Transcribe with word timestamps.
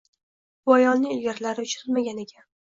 Bu 0.69 0.75
ayolni 0.77 1.11
ilgarilari 1.17 1.67
uchratmagan 1.67 2.25
ekan 2.25 2.51